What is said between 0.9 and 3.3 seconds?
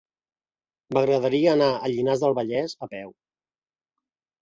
M'agradaria anar a Llinars del Vallès a peu.